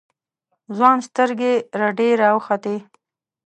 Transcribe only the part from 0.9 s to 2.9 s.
سترگې رډې راوختې.